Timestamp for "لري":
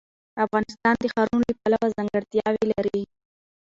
2.73-3.03